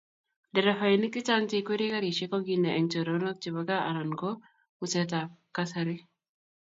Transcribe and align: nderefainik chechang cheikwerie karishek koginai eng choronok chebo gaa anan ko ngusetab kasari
nderefainik 0.51 1.11
chechang 1.15 1.45
cheikwerie 1.51 1.89
karishek 1.93 2.29
koginai 2.31 2.75
eng 2.77 2.89
choronok 2.91 3.37
chebo 3.41 3.61
gaa 3.69 3.87
anan 3.89 4.11
ko 4.21 4.29
ngusetab 4.75 5.29
kasari 5.55 5.97